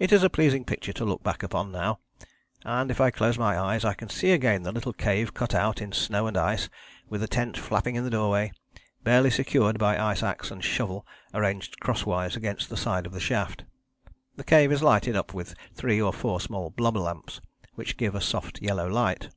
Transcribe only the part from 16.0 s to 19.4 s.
or four small blubber lamps, which give a soft yellow light.